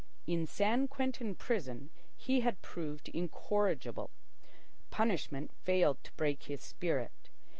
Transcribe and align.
In 0.25 0.47
San 0.47 0.87
Quentin 0.87 1.35
prison 1.35 1.91
he 2.17 2.39
had 2.39 2.63
proved 2.63 3.09
incorrigible. 3.09 4.09
Punishment 4.89 5.51
failed 5.53 6.03
to 6.03 6.11
break 6.13 6.45
his 6.45 6.63
spirit. 6.63 7.29